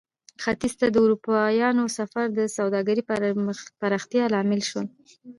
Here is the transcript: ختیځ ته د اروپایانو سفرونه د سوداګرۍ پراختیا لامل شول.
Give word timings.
ختیځ 0.43 0.73
ته 0.79 0.87
د 0.91 0.95
اروپایانو 1.05 1.83
سفرونه 1.97 2.29
د 2.33 2.39
سوداګرۍ 2.57 3.03
پراختیا 3.79 4.23
لامل 4.33 4.61
شول. 4.69 4.87